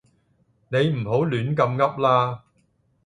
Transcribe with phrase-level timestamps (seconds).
[0.69, 2.43] 你唔好亂咁噏啦